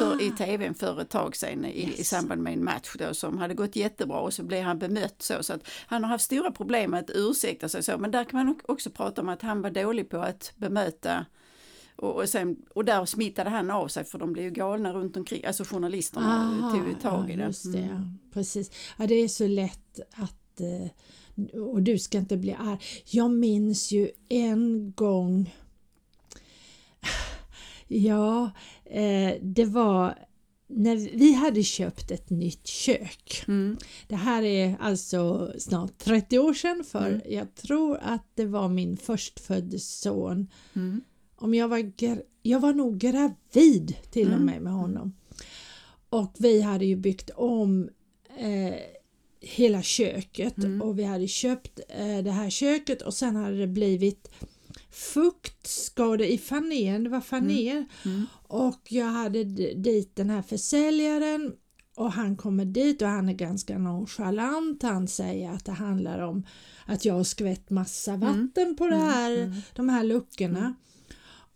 för, 0.00 0.22
i 0.22 0.30
tvn 0.30 0.74
för 0.74 1.00
ett 1.00 1.08
tag 1.10 1.36
sedan 1.36 1.64
i, 1.64 1.88
yes. 1.88 2.00
i 2.00 2.04
samband 2.04 2.42
med 2.42 2.52
en 2.52 2.64
match 2.64 2.96
då, 2.98 3.14
som 3.14 3.38
hade 3.38 3.54
gått 3.54 3.76
jättebra 3.76 4.18
och 4.18 4.34
så 4.34 4.42
blev 4.42 4.62
han 4.62 4.78
bemött 4.78 5.22
så. 5.22 5.42
så 5.42 5.52
att 5.52 5.68
han 5.86 6.04
har 6.04 6.10
haft 6.10 6.24
stora 6.24 6.50
problem 6.50 6.90
med 6.90 7.00
att 7.00 7.10
ursäkta 7.14 7.68
sig 7.68 7.82
så 7.82 7.98
men 7.98 8.10
där 8.10 8.24
kan 8.24 8.46
man 8.46 8.56
också 8.68 8.90
prata 8.90 9.20
om 9.20 9.28
att 9.28 9.42
han 9.42 9.62
var 9.62 9.70
dålig 9.70 10.08
på 10.10 10.18
att 10.18 10.52
bemöta 10.56 11.26
och, 11.96 12.16
och, 12.16 12.28
sen, 12.28 12.56
och 12.74 12.84
där 12.84 13.04
smittade 13.04 13.50
han 13.50 13.70
av 13.70 13.88
sig 13.88 14.04
för 14.04 14.18
de 14.18 14.32
blev 14.32 14.44
ju 14.44 14.50
galna 14.50 14.92
runt 14.92 15.16
omkring, 15.16 15.44
alltså 15.44 15.64
journalisterna 15.64 16.60
Aha, 16.60 16.70
tog 16.70 17.00
tag 17.00 17.30
i 17.30 17.36
det. 17.36 17.44
Just 17.44 17.72
det 17.72 17.78
mm. 17.78 18.18
Precis, 18.32 18.70
ja, 18.98 19.06
det 19.06 19.14
är 19.14 19.28
så 19.28 19.46
lätt 19.46 20.00
att 20.12 20.60
eh, 20.60 20.90
och 21.60 21.82
du 21.82 21.98
ska 21.98 22.18
inte 22.18 22.36
bli 22.36 22.52
arg. 22.52 22.78
Jag 23.04 23.30
minns 23.30 23.92
ju 23.92 24.10
en 24.28 24.92
gång 24.92 25.54
Ja, 27.88 28.50
eh, 28.84 29.34
det 29.42 29.64
var 29.64 30.18
när 30.68 30.96
vi 30.96 31.32
hade 31.32 31.62
köpt 31.62 32.10
ett 32.10 32.30
nytt 32.30 32.66
kök. 32.66 33.44
Mm. 33.48 33.76
Det 34.08 34.16
här 34.16 34.42
är 34.42 34.76
alltså 34.80 35.52
snart 35.58 35.98
30 35.98 36.38
år 36.38 36.54
sedan 36.54 36.84
för 36.84 37.08
mm. 37.08 37.20
jag 37.28 37.54
tror 37.54 37.98
att 38.02 38.26
det 38.34 38.46
var 38.46 38.68
min 38.68 38.96
förstfödde 38.96 39.78
son. 39.78 40.50
Mm. 40.74 41.00
Om 41.36 41.54
jag, 41.54 41.68
var 41.68 41.92
jag 42.42 42.60
var 42.60 42.72
nog 42.72 42.98
gravid 42.98 43.94
till 44.10 44.26
och 44.26 44.32
mm. 44.32 44.46
med 44.46 44.62
med 44.62 44.72
honom. 44.72 45.16
Och 46.08 46.34
vi 46.38 46.60
hade 46.60 46.84
ju 46.84 46.96
byggt 46.96 47.30
om 47.34 47.88
eh, 48.38 48.74
hela 49.40 49.82
köket 49.82 50.58
mm. 50.58 50.82
och 50.82 50.98
vi 50.98 51.04
hade 51.04 51.28
köpt 51.28 51.80
eh, 51.88 52.18
det 52.18 52.30
här 52.30 52.50
köket 52.50 53.02
och 53.02 53.14
sen 53.14 53.36
hade 53.36 53.58
det 53.58 53.66
blivit 53.66 54.30
fuktskador 54.90 56.26
i 56.26 56.38
fanén, 56.38 57.04
det 57.04 57.10
var 57.10 57.20
faner 57.20 57.70
mm. 57.70 57.84
mm. 58.04 58.26
och 58.42 58.80
jag 58.88 59.06
hade 59.06 59.44
dit 59.74 60.16
den 60.16 60.30
här 60.30 60.42
försäljaren 60.42 61.52
och 61.96 62.12
han 62.12 62.36
kommer 62.36 62.64
dit 62.64 63.02
och 63.02 63.08
han 63.08 63.28
är 63.28 63.32
ganska 63.32 63.78
nonchalant. 63.78 64.82
Han 64.82 65.08
säger 65.08 65.50
att 65.50 65.64
det 65.64 65.72
handlar 65.72 66.18
om 66.18 66.46
att 66.86 67.04
jag 67.04 67.14
har 67.14 67.24
skvätt 67.24 67.70
massa 67.70 68.12
mm. 68.12 68.20
vatten 68.20 68.62
mm. 68.62 68.76
på 68.76 68.86
det 68.86 68.94
mm. 68.94 69.08
här, 69.08 69.38
mm. 69.38 69.54
de 69.74 69.88
här 69.88 70.04
luckorna. 70.04 70.74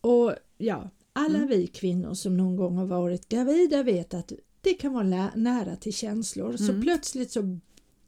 Och 0.00 0.34
ja, 0.58 0.90
alla 1.12 1.38
vi 1.38 1.66
kvinnor 1.66 2.14
som 2.14 2.36
någon 2.36 2.56
gång 2.56 2.76
har 2.76 2.86
varit 2.86 3.28
gravida 3.28 3.82
vet 3.82 4.14
att 4.14 4.32
det 4.60 4.74
kan 4.74 4.92
vara 4.92 5.30
nära 5.34 5.76
till 5.76 5.94
känslor. 5.94 6.56
Så 6.56 6.82
plötsligt 6.82 7.32
så 7.32 7.58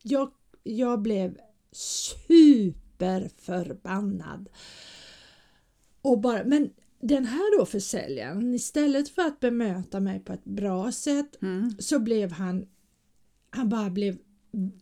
jag, 0.03 0.31
jag 0.63 1.03
blev 1.03 1.39
superförbannad. 1.73 4.49
Och 6.03 6.21
bara, 6.21 6.45
men 6.45 6.71
den 7.01 7.27
här 7.27 7.59
då 7.59 7.67
försäljaren, 7.67 8.55
istället 8.55 9.09
för 9.09 9.23
att 9.23 9.41
bemöta 9.41 10.01
mig 10.01 10.21
på 10.21 10.33
ett 10.33 10.45
bra 10.45 10.93
sätt 10.93 11.43
mm. 11.43 11.75
så 11.79 11.99
blev 11.99 12.33
han, 12.33 12.67
han 13.51 13.69
bara 13.69 13.91
blev, 13.91 14.19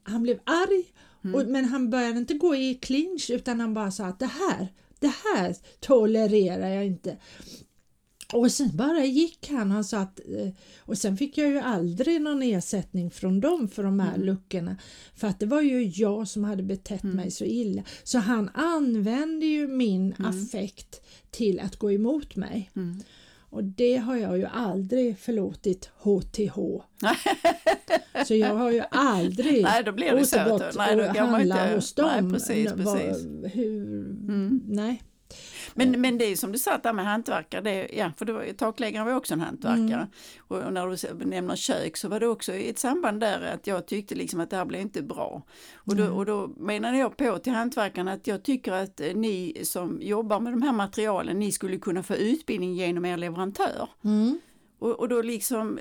han 0.03 0.23
blev 0.23 0.39
arg 0.45 0.85
mm. 1.25 1.35
och, 1.35 1.47
men 1.47 1.65
han 1.65 1.91
började 1.91 2.19
inte 2.19 2.35
gå 2.35 2.57
i 2.57 2.75
clinch 2.75 3.31
utan 3.31 3.61
han 3.61 3.75
bara 3.75 3.91
sa 3.91 4.07
att 4.07 4.19
det 4.19 4.27
här, 4.27 4.69
det 4.99 5.12
här 5.25 5.57
tolererar 5.81 6.69
jag 6.69 6.87
inte. 6.87 7.17
Och 8.33 8.53
sen 8.53 8.71
bara 8.75 9.05
gick 9.05 9.50
han, 9.50 9.71
han 9.71 9.85
sa 9.85 9.99
att, 9.99 10.21
eh, 10.21 10.49
och 10.79 10.99
sen 10.99 11.17
fick 11.17 11.39
jag 11.39 11.49
ju 11.50 11.59
aldrig 11.59 12.21
någon 12.21 12.43
ersättning 12.43 13.11
från 13.11 13.41
dem 13.41 13.69
för 13.69 13.83
de 13.83 14.00
här 14.00 14.15
mm. 14.15 14.27
luckorna 14.27 14.77
för 15.15 15.29
att 15.29 15.41
det 15.41 15.47
var 15.47 15.61
ju 15.61 15.85
jag 15.85 16.29
som 16.29 16.45
hade 16.45 16.62
betett 16.62 17.03
mm. 17.03 17.17
mig 17.17 17.31
så 17.31 17.45
illa. 17.45 17.83
Så 18.03 18.19
han 18.19 18.50
använde 18.55 19.47
ju 19.47 19.69
min 19.69 20.12
mm. 20.12 20.31
affekt 20.31 21.00
till 21.31 21.61
att 21.61 21.77
gå 21.77 21.93
emot 21.93 22.37
mig. 22.37 22.71
Mm. 22.77 23.01
Och 23.51 23.65
det 23.65 23.97
har 23.97 24.17
jag 24.17 24.39
ju 24.39 24.45
aldrig 24.45 25.19
förlåtit 25.19 25.91
HTH. 25.99 26.57
så 28.27 28.35
jag 28.35 28.55
har 28.55 28.71
ju 28.71 28.83
aldrig 28.91 29.63
nej, 29.63 29.85
då 29.85 29.93
blir 29.93 30.07
det 30.07 30.23
återgått 30.23 30.73
så, 30.73 30.79
nej, 30.79 31.11
och 31.11 31.17
handlat 31.17 31.75
hos 31.75 31.95
dem. 31.95 32.11
Nej, 32.23 32.33
precis, 32.33 32.73
precis. 32.73 33.27
Hur, 33.55 34.07
mm. 34.29 34.63
nej. 34.67 35.03
Men, 35.87 36.01
men 36.01 36.19
det 36.19 36.25
är 36.25 36.37
som 36.37 36.53
du 36.53 36.59
sa 36.59 36.79
där 36.79 36.93
med 36.93 37.05
hantverkare, 37.05 37.61
det, 37.61 37.89
ja, 37.93 38.13
för 38.17 38.25
det 38.25 38.55
takläggaren 38.55 39.07
var 39.07 39.15
också 39.15 39.35
en 39.35 39.41
hantverkare. 39.41 39.81
Mm. 40.01 40.09
Och, 40.39 40.73
när 40.73 41.15
du 41.19 41.25
nämner 41.25 41.57
kök 41.57 41.97
så 41.97 42.09
var 42.09 42.21
det 42.21 42.27
också 42.27 42.53
ett 42.53 42.79
samband 42.79 43.21
där 43.21 43.55
att 43.55 43.67
jag 43.67 43.87
tyckte 43.87 44.15
liksom 44.15 44.41
att 44.41 44.51
det 44.51 44.57
här 44.57 44.65
blev 44.65 44.81
inte 44.81 45.03
bra. 45.03 45.43
Och 45.75 45.97
då, 45.97 46.03
mm. 46.03 46.17
och 46.17 46.27
då 46.27 46.51
menade 46.57 46.99
jag 46.99 47.17
på 47.17 47.39
till 47.39 47.53
hantverkarna 47.53 48.13
att 48.13 48.27
jag 48.27 48.43
tycker 48.43 48.73
att 48.73 49.01
eh, 49.01 49.15
ni 49.15 49.61
som 49.63 49.99
jobbar 50.03 50.41
med 50.41 50.53
de 50.53 50.63
här 50.63 50.73
materialen, 50.73 51.39
ni 51.39 51.53
skulle 51.53 51.77
kunna 51.77 52.03
få 52.03 52.15
utbildning 52.15 52.75
genom 52.75 53.05
er 53.05 53.17
leverantör. 53.17 53.89
Mm. 54.05 54.41
Och, 54.79 55.01
och, 55.01 55.09
då 55.09 55.23
liksom 55.23 55.79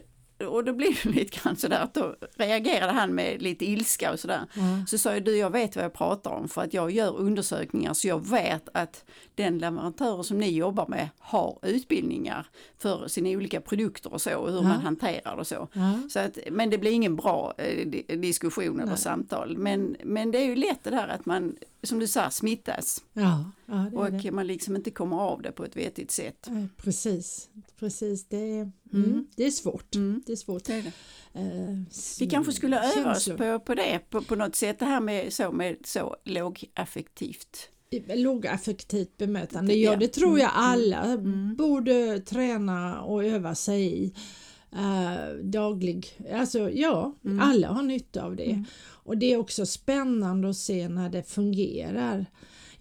och 0.47 0.63
då 0.63 0.73
blir 0.73 0.99
det 1.03 1.09
lite 1.15 1.39
grann 1.39 1.55
sådär 1.55 1.79
att 1.79 1.93
då 1.93 2.15
reagerade 2.35 2.91
han 2.91 3.15
med 3.15 3.41
lite 3.41 3.65
ilska 3.65 4.11
och 4.11 4.19
sådär. 4.19 4.45
Mm. 4.53 4.87
Så 4.87 4.97
sa 4.97 5.13
jag, 5.13 5.23
du 5.23 5.37
jag 5.37 5.49
vet 5.49 5.75
vad 5.75 5.85
jag 5.85 5.93
pratar 5.93 6.31
om 6.31 6.47
för 6.47 6.61
att 6.61 6.73
jag 6.73 6.91
gör 6.91 7.17
undersökningar 7.17 7.93
så 7.93 8.07
jag 8.07 8.29
vet 8.29 8.69
att 8.73 9.05
den 9.35 9.57
leverantör 9.57 10.23
som 10.23 10.37
ni 10.37 10.49
jobbar 10.49 10.87
med 10.87 11.09
har 11.19 11.59
utbildningar 11.61 12.47
för 12.77 13.07
sina 13.07 13.29
olika 13.29 13.61
produkter 13.61 14.13
och 14.13 14.21
så 14.21 14.37
och 14.37 14.51
hur 14.51 14.59
mm. 14.59 14.69
man 14.69 14.81
hanterar 14.81 15.35
och 15.35 15.47
så. 15.47 15.67
Mm. 15.73 16.09
så 16.09 16.19
att, 16.19 16.37
men 16.51 16.69
det 16.69 16.77
blir 16.77 16.91
ingen 16.91 17.15
bra 17.15 17.53
eh, 17.57 17.87
diskussion 18.17 18.79
eller 18.79 18.95
samtal. 18.95 19.57
Men, 19.57 19.95
men 20.03 20.31
det 20.31 20.37
är 20.37 20.45
ju 20.45 20.55
lätt 20.55 20.83
det 20.83 20.89
där 20.89 21.07
att 21.07 21.25
man 21.25 21.55
som 21.83 21.99
du 21.99 22.07
sa, 22.07 22.29
smittas. 22.29 23.03
Ja, 23.13 23.51
ja 23.65 23.85
och 23.93 24.11
det. 24.11 24.31
man 24.31 24.47
liksom 24.47 24.75
inte 24.75 24.91
kommer 24.91 25.17
av 25.17 25.41
det 25.41 25.51
på 25.51 25.65
ett 25.65 25.75
vettigt 25.75 26.11
sätt. 26.11 26.49
Precis, 26.77 27.49
precis. 27.79 28.25
Det 28.27 28.59
är, 28.59 28.71
mm. 28.93 29.09
mm. 29.09 29.27
det 29.35 29.45
är 29.45 29.51
svårt. 29.51 29.95
Mm. 29.95 30.23
Det 30.25 30.31
är 30.31 30.35
svårt. 30.35 30.65
Det 30.65 30.73
är 30.73 30.81
det. 30.81 30.91
Uh, 31.39 31.83
Vi 32.19 32.29
kanske 32.29 32.53
skulle 32.53 32.97
öva 32.97 33.11
oss 33.11 33.29
på, 33.37 33.59
på 33.59 33.75
det 33.75 33.99
på, 34.09 34.21
på 34.21 34.35
något 34.35 34.55
sätt, 34.55 34.79
det 34.79 34.85
här 34.85 35.01
med 35.01 35.33
så, 35.33 35.51
med 35.51 35.77
så 35.83 36.15
lågaffektivt 36.25 37.69
lågaffektivt 38.15 39.17
bemötande, 39.17 39.73
ja 39.73 39.95
det 39.95 40.07
tror 40.07 40.39
jag 40.39 40.49
mm. 40.49 40.63
alla 40.63 41.03
mm. 41.03 41.55
borde 41.55 42.19
träna 42.19 43.01
och 43.01 43.25
öva 43.25 43.55
sig 43.55 44.03
i. 44.03 44.13
Uh, 44.73 45.43
daglig, 45.43 46.07
alltså 46.33 46.69
ja, 46.69 47.15
mm. 47.25 47.39
alla 47.39 47.67
har 47.67 47.83
nytta 47.83 48.23
av 48.23 48.35
det. 48.35 48.51
Mm. 48.51 48.65
Och 49.03 49.17
det 49.17 49.33
är 49.33 49.37
också 49.37 49.65
spännande 49.65 50.49
att 50.49 50.57
se 50.57 50.89
när 50.89 51.09
det 51.09 51.23
fungerar. 51.23 52.25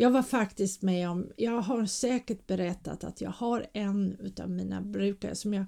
Jag 0.00 0.10
var 0.10 0.22
faktiskt 0.22 0.82
med 0.82 1.10
om, 1.10 1.30
jag 1.36 1.60
har 1.60 1.86
säkert 1.86 2.46
berättat 2.46 3.04
att 3.04 3.20
jag 3.20 3.30
har 3.30 3.66
en 3.72 4.16
utav 4.20 4.50
mina 4.50 4.80
brukare 4.80 5.34
som 5.34 5.54
jag 5.54 5.64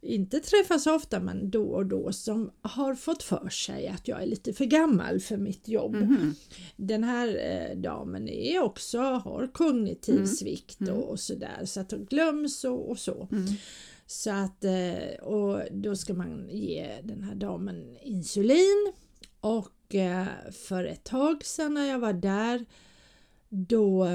inte 0.00 0.40
träffas 0.40 0.86
ofta 0.86 1.20
men 1.20 1.50
då 1.50 1.64
och 1.64 1.86
då 1.86 2.12
som 2.12 2.50
har 2.62 2.94
fått 2.94 3.22
för 3.22 3.48
sig 3.48 3.88
att 3.88 4.08
jag 4.08 4.22
är 4.22 4.26
lite 4.26 4.52
för 4.52 4.64
gammal 4.64 5.20
för 5.20 5.36
mitt 5.36 5.68
jobb. 5.68 5.94
Mm. 5.94 6.34
Den 6.76 7.04
här 7.04 7.28
eh, 7.28 7.76
damen 7.76 8.28
är 8.28 8.62
också, 8.62 8.98
har 8.98 9.50
kognitiv 9.52 10.14
mm. 10.14 10.26
svikt 10.26 10.88
och, 10.88 11.10
och 11.10 11.20
sådär 11.20 11.64
så 11.64 11.80
att 11.80 11.90
hon 11.90 12.04
glöms 12.04 12.64
och, 12.64 12.90
och 12.90 12.98
så. 12.98 13.28
Mm. 13.32 13.46
Så 14.06 14.30
att, 14.30 14.64
eh, 14.64 15.18
och 15.22 15.60
då 15.70 15.96
ska 15.96 16.14
man 16.14 16.48
ge 16.50 17.00
den 17.02 17.22
här 17.22 17.34
damen 17.34 17.96
insulin 18.02 18.92
och 19.40 19.94
eh, 19.94 20.26
för 20.52 20.84
ett 20.84 21.04
tag 21.04 21.44
sedan 21.44 21.74
när 21.74 21.86
jag 21.86 21.98
var 21.98 22.12
där 22.12 22.64
då 23.48 24.08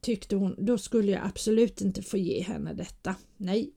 tyckte 0.00 0.36
hon, 0.36 0.54
då 0.58 0.78
skulle 0.78 1.12
jag 1.12 1.22
absolut 1.24 1.80
inte 1.80 2.02
få 2.02 2.16
ge 2.16 2.42
henne 2.42 2.74
detta. 2.74 3.16
Nej. 3.36 3.72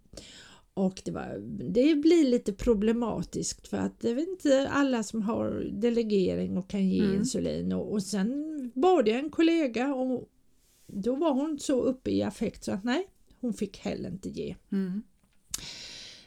Och 0.73 1.01
det, 1.05 1.11
var, 1.11 1.37
det 1.73 1.95
blir 1.95 2.29
lite 2.29 2.53
problematiskt 2.53 3.67
för 3.67 3.77
att 3.77 3.99
det 3.99 4.09
är 4.09 4.29
inte 4.29 4.69
alla 4.69 5.03
som 5.03 5.21
har 5.21 5.69
delegering 5.71 6.57
och 6.57 6.69
kan 6.69 6.89
ge 6.89 6.99
mm. 6.99 7.15
insulin 7.15 7.73
och, 7.73 7.91
och 7.91 8.03
sen 8.03 8.71
bad 8.75 9.07
jag 9.07 9.19
en 9.19 9.29
kollega 9.29 9.93
och 9.93 10.29
då 10.87 11.15
var 11.15 11.33
hon 11.33 11.59
så 11.59 11.81
uppe 11.81 12.11
i 12.11 12.23
affekt 12.23 12.63
så 12.63 12.71
att 12.71 12.83
nej, 12.83 13.07
hon 13.39 13.53
fick 13.53 13.77
heller 13.77 14.09
inte 14.09 14.29
ge. 14.29 14.55
Mm. 14.71 15.03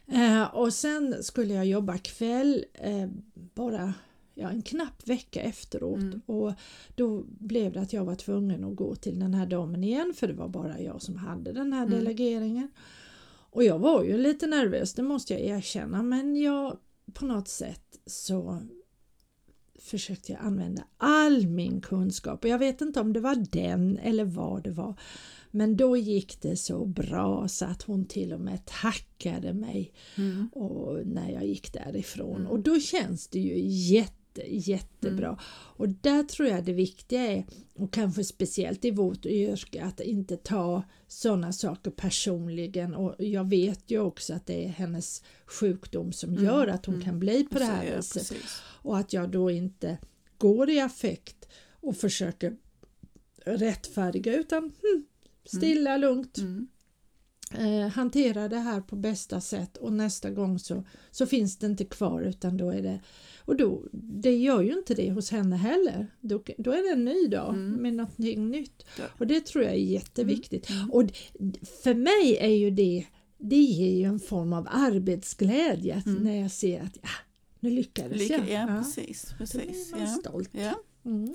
Eh, 0.07 0.55
och 0.55 0.75
sen 0.75 1.23
skulle 1.23 1.55
jag 1.55 1.67
jobba 1.67 1.99
kväll 1.99 2.65
eh, 2.75 3.09
bara 3.35 3.95
ja, 4.41 4.51
en 4.51 4.63
knapp 4.63 5.09
vecka 5.09 5.41
efteråt 5.41 6.01
mm. 6.01 6.21
och 6.27 6.53
då 6.95 7.25
blev 7.27 7.73
det 7.73 7.81
att 7.81 7.93
jag 7.93 8.05
var 8.05 8.15
tvungen 8.15 8.65
att 8.65 8.77
gå 8.77 8.95
till 8.95 9.19
den 9.19 9.35
här 9.35 9.47
damen 9.47 9.85
igen 9.85 10.13
för 10.17 10.27
det 10.27 10.35
var 10.35 10.49
bara 10.49 10.81
jag 10.81 11.03
som 11.03 11.17
hade 11.17 11.53
den 11.53 11.73
här 11.73 11.87
mm. 11.87 11.99
delegeringen. 11.99 12.69
Och 13.53 13.65
jag 13.65 13.79
var 13.79 14.05
ju 14.05 14.19
lite 14.19 14.47
nervös, 14.47 14.95
det 14.95 15.03
måste 15.03 15.33
jag 15.33 15.43
erkänna, 15.43 16.03
men 16.03 16.37
jag 16.37 16.77
på 17.13 17.27
något 17.27 17.49
sätt 17.49 17.99
så 18.07 18.63
försökte 19.81 20.33
jag 20.33 20.41
använda 20.41 20.85
all 20.97 21.47
min 21.47 21.81
kunskap 21.81 22.45
och 22.45 22.51
jag 22.51 22.59
vet 22.59 22.81
inte 22.81 23.01
om 23.01 23.13
det 23.13 23.21
var 23.21 23.47
den 23.51 23.99
eller 23.99 24.25
vad 24.25 24.63
det 24.65 24.71
var. 24.71 24.95
Men 25.51 25.77
då 25.77 25.97
gick 25.97 26.43
det 26.43 26.57
så 26.57 26.87
bra 26.87 27.49
så 27.49 27.65
att 27.65 27.83
hon 27.83 28.05
till 28.05 28.33
och 28.33 28.41
med 28.41 28.67
tackade 28.67 29.53
mig 29.53 29.93
mm. 30.17 30.49
och 30.53 31.07
när 31.07 31.31
jag 31.31 31.47
gick 31.47 31.73
därifrån 31.73 32.37
mm. 32.37 32.47
och 32.47 32.61
då 32.61 32.81
känns 32.81 33.29
det 33.29 33.41
ju 33.41 33.59
jätte 33.95 34.20
jättebra. 34.47 35.29
Mm. 35.29 35.39
Och 35.51 35.89
där 35.89 36.23
tror 36.23 36.49
jag 36.49 36.65
det 36.65 36.73
viktiga 36.73 37.21
är, 37.21 37.45
och 37.75 37.93
kanske 37.93 38.25
speciellt 38.25 38.85
i 38.85 38.91
vårt 38.91 39.27
yrke, 39.27 39.85
att 39.85 40.01
inte 40.01 40.37
ta 40.37 40.83
sådana 41.09 41.53
saker 41.53 41.91
personligen 41.91 42.95
och 42.95 43.15
jag 43.19 43.49
vet 43.49 43.91
ju 43.91 44.01
också 44.01 44.35
att 44.35 44.47
det 44.47 44.65
är 44.65 44.69
hennes 44.69 45.23
sjukdom 45.47 46.13
som 46.13 46.31
mm. 46.31 46.45
gör 46.45 46.67
att 46.67 46.87
hon 46.87 46.95
mm. 46.95 47.05
kan 47.05 47.19
bli 47.19 47.45
på 47.45 47.59
det 47.59 47.65
här 47.65 47.97
viset. 47.97 48.33
Och 48.83 48.99
att 48.99 49.13
jag 49.13 49.31
då 49.31 49.51
inte 49.51 49.99
går 50.39 50.71
i 50.71 50.81
affekt 50.81 51.49
och 51.81 51.97
försöker 51.97 52.57
rättfärdiga 53.45 54.35
utan 54.35 54.63
hmm, 54.63 55.05
stilla, 55.45 55.91
mm. 55.91 56.01
lugnt. 56.01 56.39
Eh, 57.55 57.89
hantera 57.89 58.49
det 58.49 58.59
här 58.59 58.81
på 58.81 58.97
bästa 58.97 59.41
sätt 59.41 59.77
och 59.77 59.93
nästa 59.93 60.31
gång 60.31 60.59
så, 60.59 60.85
så 61.11 61.27
finns 61.27 61.57
det 61.57 61.67
inte 61.67 61.85
kvar 61.85 62.23
utan 62.23 62.57
då 62.57 62.71
är 62.71 62.83
det 62.83 63.01
och 63.51 63.57
då, 63.57 63.83
det 63.93 64.37
gör 64.37 64.63
ju 64.63 64.73
inte 64.73 64.95
det 64.95 65.11
hos 65.11 65.31
henne 65.31 65.57
heller. 65.57 66.07
Då, 66.21 66.43
då 66.59 66.73
är 66.73 66.83
det 66.83 66.93
en 66.93 67.05
ny 67.05 67.27
dag 67.27 67.55
mm. 67.55 67.83
med 67.83 67.95
någonting 67.95 68.51
nytt. 68.51 68.87
Och 69.19 69.27
det 69.27 69.47
tror 69.47 69.65
jag 69.65 69.73
är 69.73 69.79
jätteviktigt. 69.79 70.71
Mm. 70.71 70.83
Mm. 70.83 70.91
Och 70.91 71.11
för 71.83 71.95
mig 71.95 72.37
är 72.41 72.57
ju 72.57 72.71
det, 72.71 73.07
det 73.39 73.57
ger 73.57 73.97
ju 73.97 74.05
en 74.05 74.21
form 74.21 74.53
av 74.53 74.69
arbetsglädje 74.71 76.03
mm. 76.07 76.23
när 76.23 76.43
jag 76.43 76.51
ser 76.51 76.81
att 76.81 76.99
ja, 77.03 77.09
nu 77.61 77.71
lyckades 77.71 78.19
Lycka, 78.19 78.35
jag. 78.35 78.49
Ja, 78.49 78.77
ja, 78.77 78.83
precis. 78.83 79.35
precis. 79.39 79.91
Då 79.91 79.97
är 79.97 80.01
man 80.01 80.11
ja. 80.11 80.17
stolt. 80.21 80.51
Ja. 80.53 80.75
Mm. 81.05 81.35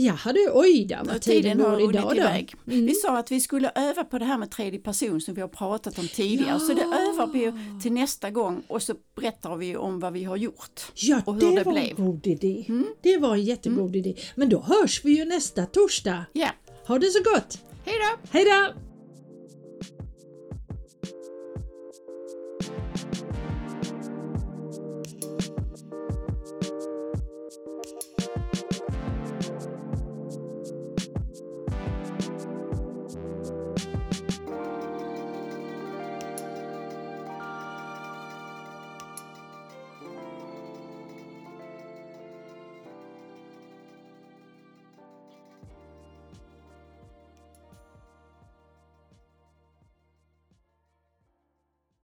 Jaha 0.00 0.32
du, 0.32 0.50
oj 0.52 0.84
då 0.84 0.96
vad 1.04 1.22
tiden 1.22 1.58
går 1.58 1.80
idag 1.80 2.16
då. 2.16 2.72
Mm. 2.72 2.86
Vi 2.86 2.94
sa 2.94 3.18
att 3.18 3.30
vi 3.30 3.40
skulle 3.40 3.72
öva 3.74 4.04
på 4.04 4.18
det 4.18 4.24
här 4.24 4.38
med 4.38 4.50
tredje 4.50 4.80
person 4.80 5.20
som 5.20 5.34
vi 5.34 5.40
har 5.40 5.48
pratat 5.48 5.98
om 5.98 6.08
tidigare. 6.08 6.50
Ja. 6.50 6.58
Så 6.58 6.74
det 6.74 6.82
övar 6.82 7.26
vi 7.32 7.52
till 7.82 7.92
nästa 7.92 8.30
gång 8.30 8.62
och 8.68 8.82
så 8.82 8.94
berättar 9.14 9.56
vi 9.56 9.76
om 9.76 10.00
vad 10.00 10.12
vi 10.12 10.24
har 10.24 10.36
gjort. 10.36 10.92
Ja, 10.94 11.22
och 11.24 11.34
hur 11.34 11.40
det, 11.40 11.56
det 11.56 11.64
var 11.64 11.72
blev. 11.72 12.00
en 12.00 12.06
god 12.06 12.26
idé. 12.26 12.64
Mm. 12.68 12.86
Det 13.02 13.16
var 13.16 13.34
en 13.34 13.44
jättegod 13.44 13.78
mm. 13.78 13.94
idé. 13.94 14.14
Men 14.34 14.48
då 14.48 14.60
hörs 14.60 15.04
vi 15.04 15.18
ju 15.18 15.24
nästa 15.24 15.66
torsdag. 15.66 16.24
Ja. 16.32 16.48
Ha 16.86 16.98
det 16.98 17.10
så 17.10 17.22
gott! 17.22 17.58
Hej 17.84 17.94
då! 17.98 18.28
Hej 18.30 18.44
då! 18.44 18.87